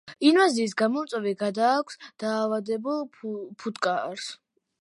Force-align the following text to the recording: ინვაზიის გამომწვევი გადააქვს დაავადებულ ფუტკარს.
ინვაზიის 0.27 0.71
გამომწვევი 0.81 1.33
გადააქვს 1.43 1.99
დაავადებულ 2.25 3.01
ფუტკარს. 3.63 4.31